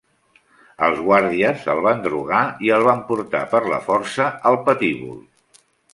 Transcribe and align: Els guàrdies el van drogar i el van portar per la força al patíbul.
Els 0.85 1.01
guàrdies 1.09 1.67
el 1.73 1.83
van 1.87 2.01
drogar 2.07 2.41
i 2.69 2.73
el 2.79 2.85
van 2.89 3.03
portar 3.11 3.43
per 3.53 3.61
la 3.75 3.79
força 3.91 4.27
al 4.53 4.59
patíbul. 4.71 5.21